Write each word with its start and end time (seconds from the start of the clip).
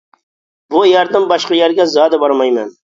بۇ 0.75 0.81
يەردىن 0.93 1.29
باشقا 1.33 1.59
يەرگە 1.63 1.91
زادى 1.97 2.25
بارمايمەن. 2.27 2.79